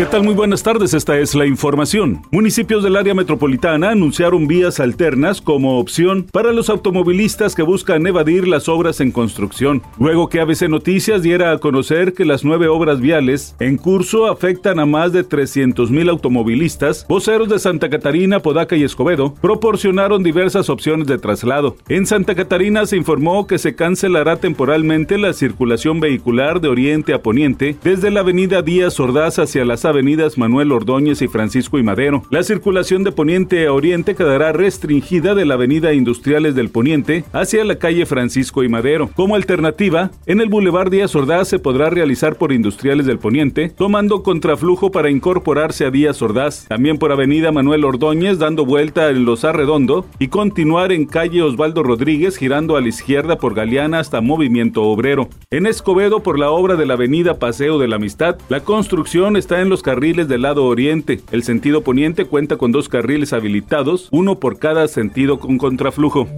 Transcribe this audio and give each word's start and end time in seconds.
¿Qué 0.00 0.06
tal? 0.06 0.22
Muy 0.22 0.32
buenas 0.32 0.62
tardes, 0.62 0.94
esta 0.94 1.18
es 1.18 1.34
la 1.34 1.44
información. 1.44 2.22
Municipios 2.30 2.82
del 2.82 2.96
área 2.96 3.12
metropolitana 3.12 3.90
anunciaron 3.90 4.46
vías 4.46 4.80
alternas 4.80 5.42
como 5.42 5.78
opción 5.78 6.26
para 6.32 6.52
los 6.52 6.70
automovilistas 6.70 7.54
que 7.54 7.62
buscan 7.62 8.06
evadir 8.06 8.48
las 8.48 8.70
obras 8.70 9.02
en 9.02 9.12
construcción. 9.12 9.82
Luego 9.98 10.30
que 10.30 10.40
ABC 10.40 10.70
Noticias 10.70 11.20
diera 11.20 11.52
a 11.52 11.58
conocer 11.58 12.14
que 12.14 12.24
las 12.24 12.46
nueve 12.46 12.66
obras 12.66 13.02
viales 13.02 13.54
en 13.60 13.76
curso 13.76 14.26
afectan 14.28 14.80
a 14.80 14.86
más 14.86 15.12
de 15.12 15.22
300 15.22 15.90
mil 15.90 16.08
automovilistas, 16.08 17.04
voceros 17.06 17.50
de 17.50 17.58
Santa 17.58 17.90
Catarina, 17.90 18.40
Podaca 18.40 18.76
y 18.76 18.84
Escobedo 18.84 19.34
proporcionaron 19.34 20.22
diversas 20.22 20.70
opciones 20.70 21.08
de 21.08 21.18
traslado. 21.18 21.76
En 21.90 22.06
Santa 22.06 22.34
Catarina 22.34 22.86
se 22.86 22.96
informó 22.96 23.46
que 23.46 23.58
se 23.58 23.74
cancelará 23.74 24.36
temporalmente 24.36 25.18
la 25.18 25.34
circulación 25.34 26.00
vehicular 26.00 26.62
de 26.62 26.68
oriente 26.68 27.12
a 27.12 27.20
poniente 27.20 27.76
desde 27.84 28.10
la 28.10 28.20
avenida 28.20 28.62
Díaz 28.62 28.98
Ordaz 28.98 29.38
hacia 29.38 29.66
las 29.66 29.89
avenidas 29.90 30.38
Manuel 30.38 30.72
Ordóñez 30.72 31.22
y 31.22 31.28
Francisco 31.28 31.78
y 31.78 31.82
Madero. 31.82 32.22
La 32.30 32.42
circulación 32.42 33.04
de 33.04 33.12
poniente 33.12 33.66
a 33.66 33.72
oriente 33.72 34.14
quedará 34.14 34.52
restringida 34.52 35.34
de 35.34 35.44
la 35.44 35.54
avenida 35.54 35.92
Industriales 35.92 36.54
del 36.54 36.70
Poniente 36.70 37.24
hacia 37.32 37.64
la 37.64 37.78
calle 37.78 38.06
Francisco 38.06 38.64
y 38.64 38.68
Madero. 38.68 39.10
Como 39.14 39.34
alternativa, 39.34 40.10
en 40.26 40.40
el 40.40 40.48
Boulevard 40.48 40.90
Díaz 40.90 41.14
Ordaz 41.14 41.48
se 41.48 41.58
podrá 41.58 41.90
realizar 41.90 42.36
por 42.36 42.52
Industriales 42.52 43.06
del 43.06 43.18
Poniente, 43.18 43.68
tomando 43.68 44.22
contraflujo 44.22 44.90
para 44.90 45.10
incorporarse 45.10 45.84
a 45.84 45.90
Díaz 45.90 46.22
Ordaz, 46.22 46.66
también 46.68 46.98
por 46.98 47.12
avenida 47.12 47.52
Manuel 47.52 47.84
Ordóñez 47.84 48.38
dando 48.38 48.64
vuelta 48.64 49.10
en 49.10 49.24
Los 49.24 49.44
Arredondo 49.44 50.06
y 50.18 50.28
continuar 50.28 50.92
en 50.92 51.06
calle 51.06 51.42
Osvaldo 51.42 51.82
Rodríguez 51.82 52.36
girando 52.36 52.76
a 52.76 52.80
la 52.80 52.88
izquierda 52.88 53.38
por 53.38 53.54
Galeana 53.54 53.98
hasta 53.98 54.20
Movimiento 54.20 54.82
Obrero. 54.82 55.28
En 55.50 55.66
Escobedo 55.66 56.22
por 56.22 56.38
la 56.38 56.50
obra 56.50 56.76
de 56.76 56.86
la 56.86 56.94
avenida 56.94 57.38
Paseo 57.38 57.78
de 57.78 57.88
la 57.88 57.96
Amistad, 57.96 58.36
la 58.48 58.60
construcción 58.60 59.36
está 59.36 59.60
en 59.60 59.68
los 59.68 59.79
carriles 59.82 60.28
del 60.28 60.42
lado 60.42 60.64
oriente. 60.64 61.20
El 61.30 61.42
sentido 61.42 61.82
poniente 61.82 62.24
cuenta 62.24 62.56
con 62.56 62.72
dos 62.72 62.88
carriles 62.88 63.32
habilitados, 63.32 64.08
uno 64.10 64.38
por 64.38 64.58
cada 64.58 64.88
sentido 64.88 65.38
con 65.38 65.58
contraflujo. 65.58 66.28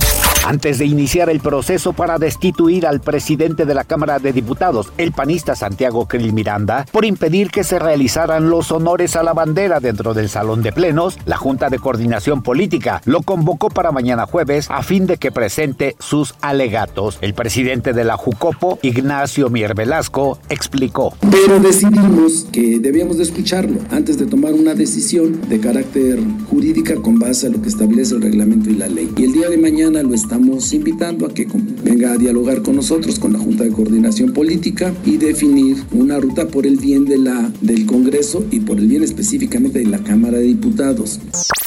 Antes 0.45 0.79
de 0.79 0.87
iniciar 0.87 1.31
el 1.31 1.39
proceso 1.39 1.93
para 1.93 2.19
destituir 2.19 2.85
al 2.85 3.01
presidente 3.01 3.65
de 3.65 3.75
la 3.75 3.85
Cámara 3.85 4.19
de 4.19 4.33
Diputados, 4.33 4.93
el 4.99 5.13
panista 5.13 5.55
Santiago 5.55 6.07
Krill 6.07 6.33
Miranda, 6.33 6.85
por 6.91 7.05
impedir 7.05 7.51
que 7.53 7.63
se 7.63 7.79
realizaran 7.79 8.51
los 8.51 8.73
honores 8.73 9.15
a 9.15 9.23
la 9.23 9.35
bandera 9.35 9.79
dentro 9.79 10.15
del 10.15 10.29
Salón 10.29 10.63
de 10.65 10.73
Plenos, 10.73 11.17
la 11.27 11.37
Junta 11.37 11.71
de 11.71 11.79
Coordinación 11.79 12.43
Política 12.43 13.03
lo 13.05 13.23
convocó 13.23 13.69
para 13.69 13.93
mañana 13.93 14.27
jueves 14.27 14.67
a 14.69 14.83
fin 14.83 15.07
de 15.07 15.17
que 15.17 15.31
presente 15.31 15.95
sus 16.01 16.35
alegatos. 16.41 17.19
El 17.21 17.35
presidente 17.35 17.93
de 17.93 18.03
la 18.03 18.17
Jucopo, 18.17 18.81
Ignacio 18.83 19.49
Mier 19.49 19.77
Velasco, 19.77 20.41
explicó. 20.49 21.15
Pero 21.31 21.61
decidimos 21.61 22.49
que 22.51 22.81
debíamos 22.81 23.19
de 23.19 23.23
escucharlo 23.23 23.79
antes 23.93 24.19
de 24.19 24.27
tomar 24.27 24.55
una 24.55 24.75
decisión 24.75 25.41
de 25.49 25.61
carácter 25.61 26.19
jurídica 26.51 26.97
con 26.97 27.21
base 27.33 27.47
a 27.47 27.51
lo 27.51 27.63
que 27.63 27.71
establece 27.71 28.15
el 28.15 28.21
reglamento 28.21 28.69
y 28.69 28.75
la 28.75 28.89
ley. 28.89 29.11
Y 29.17 29.25
el 29.25 29.33
día 29.33 29.49
de 29.49 29.57
mañana 29.57 30.03
lo 30.03 30.13
estamos 30.13 30.71
invitando 30.75 31.25
a 31.25 31.33
que 31.33 31.49
venga 31.83 32.13
a 32.13 32.19
dialogar 32.19 32.61
con 32.61 32.77
nosotros, 32.77 33.19
con 33.19 33.33
la 33.33 33.39
Junta 33.39 33.65
de 33.65 33.71
Coordinación 33.71 34.35
Política 34.35 34.93
y 35.07 35.17
definir 35.17 35.79
una 35.93 36.19
ruta 36.19 36.47
por 36.49 36.67
el 36.67 36.77
bien 36.77 37.07
de 37.07 37.17
la, 37.17 37.51
del 37.63 37.87
Congreso 37.87 38.45
y 38.51 38.61
por 38.61 38.79
el 38.79 38.87
bien 38.87 39.03
específicamente 39.03 39.79
de 39.79 39.87
la 39.87 40.01
Cámara 40.01 40.37
de 40.37 40.45
Diputados. 40.45 41.21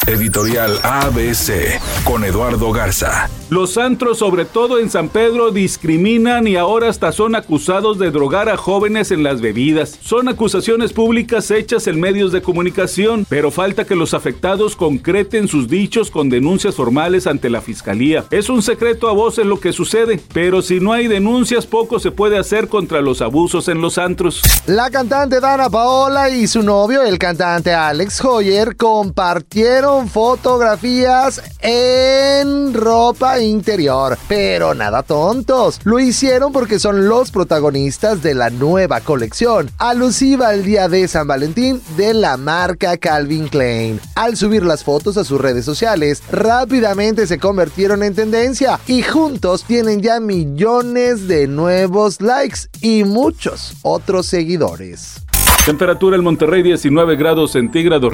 Editorial 0.07 0.79
ABC 0.83 1.81
con 2.03 2.23
Eduardo 2.23 2.71
Garza. 2.71 3.27
Los 3.49 3.77
antros, 3.77 4.19
sobre 4.19 4.45
todo 4.45 4.79
en 4.79 4.89
San 4.89 5.09
Pedro, 5.09 5.51
discriminan 5.51 6.47
y 6.47 6.55
ahora 6.55 6.89
hasta 6.89 7.11
son 7.11 7.35
acusados 7.35 7.97
de 7.97 8.11
drogar 8.11 8.49
a 8.49 8.57
jóvenes 8.57 9.11
en 9.11 9.23
las 9.23 9.41
bebidas. 9.41 9.97
Son 10.03 10.27
acusaciones 10.27 10.93
públicas 10.93 11.49
hechas 11.49 11.87
en 11.87 11.99
medios 11.99 12.31
de 12.31 12.41
comunicación, 12.41 13.25
pero 13.29 13.51
falta 13.51 13.85
que 13.85 13.95
los 13.95 14.13
afectados 14.13 14.75
concreten 14.75 15.47
sus 15.47 15.67
dichos 15.67 16.11
con 16.11 16.29
denuncias 16.29 16.75
formales 16.75 17.27
ante 17.27 17.49
la 17.49 17.61
fiscalía. 17.61 18.25
Es 18.29 18.49
un 18.49 18.61
secreto 18.61 19.09
a 19.09 19.13
voces 19.13 19.45
lo 19.45 19.59
que 19.59 19.73
sucede, 19.73 20.19
pero 20.33 20.61
si 20.61 20.79
no 20.79 20.93
hay 20.93 21.07
denuncias, 21.07 21.65
poco 21.65 21.99
se 21.99 22.11
puede 22.11 22.37
hacer 22.37 22.67
contra 22.67 23.01
los 23.01 23.21
abusos 23.21 23.67
en 23.69 23.81
los 23.81 23.97
antros. 23.97 24.41
La 24.67 24.89
cantante 24.89 25.39
Dana 25.39 25.69
Paola 25.69 26.29
y 26.29 26.47
su 26.47 26.61
novio, 26.61 27.03
el 27.03 27.19
cantante 27.19 27.73
Alex 27.73 28.23
Hoyer, 28.25 28.75
compartieron 28.75 29.94
fotografías 30.03 31.41
en 31.61 32.73
ropa 32.73 33.39
interior, 33.39 34.17
pero 34.27 34.73
nada 34.73 35.03
tontos. 35.03 35.79
Lo 35.83 35.99
hicieron 35.99 36.51
porque 36.51 36.79
son 36.79 37.07
los 37.07 37.31
protagonistas 37.31 38.21
de 38.21 38.35
la 38.35 38.49
nueva 38.49 39.01
colección, 39.01 39.71
alusiva 39.77 40.49
al 40.49 40.63
día 40.63 40.89
de 40.89 41.07
San 41.07 41.27
Valentín 41.27 41.81
de 41.97 42.13
la 42.13 42.37
marca 42.37 42.97
Calvin 42.97 43.47
Klein. 43.47 43.99
Al 44.15 44.37
subir 44.37 44.65
las 44.65 44.83
fotos 44.83 45.17
a 45.17 45.23
sus 45.23 45.39
redes 45.39 45.65
sociales, 45.65 46.21
rápidamente 46.29 47.27
se 47.27 47.39
convirtieron 47.39 48.03
en 48.03 48.13
tendencia 48.13 48.79
y 48.87 49.01
juntos 49.01 49.63
tienen 49.63 50.01
ya 50.01 50.19
millones 50.19 51.27
de 51.27 51.47
nuevos 51.47 52.21
likes 52.21 52.59
y 52.81 53.03
muchos 53.03 53.73
otros 53.81 54.27
seguidores. 54.27 55.25
Temperatura 55.65 56.15
en 56.15 56.23
Monterrey 56.23 56.61
19 56.61 57.15
grados 57.15 57.53
centígrados. 57.53 58.13